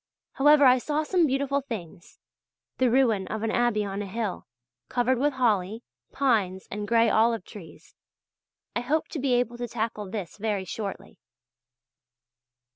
However, 0.31 0.65
I 0.65 0.79
saw 0.79 1.03
some 1.03 1.27
beautiful 1.27 1.61
things; 1.61 2.17
the 2.79 2.89
ruin 2.89 3.27
of 3.27 3.43
an 3.43 3.51
abbey 3.51 3.85
on 3.85 4.01
a 4.01 4.07
hill, 4.07 4.47
covered 4.89 5.19
with 5.19 5.33
holly, 5.33 5.83
pines 6.11 6.67
and 6.71 6.87
gray 6.87 7.07
olive 7.07 7.45
trees. 7.45 7.93
I 8.75 8.79
hope 8.81 9.09
to 9.09 9.19
be 9.19 9.33
able 9.35 9.57
to 9.59 9.67
tackle 9.67 10.09
this 10.09 10.37
very 10.37 10.65
shortly. 10.65 11.19